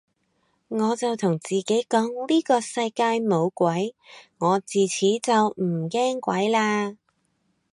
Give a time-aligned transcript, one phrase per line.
[0.69, 3.95] 我就同自己講呢個世界冇鬼，
[4.39, 6.97] 我自此就唔驚鬼嘞